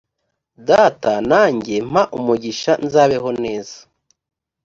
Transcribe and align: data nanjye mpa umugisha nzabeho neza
data 0.67 1.11
nanjye 1.29 1.75
mpa 1.91 2.03
umugisha 2.17 2.71
nzabeho 2.85 3.29
neza 3.43 3.77